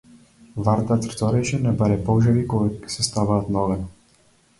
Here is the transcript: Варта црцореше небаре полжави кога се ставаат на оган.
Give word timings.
Варта 0.67 0.95
црцореше 1.03 1.59
небаре 1.65 1.99
полжави 2.07 2.41
кога 2.55 2.89
се 2.95 3.05
ставаат 3.09 3.53
на 3.57 3.63
оган. 3.67 3.85